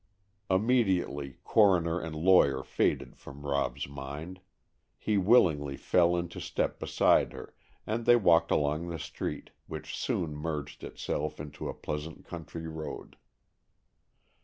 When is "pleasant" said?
11.75-12.25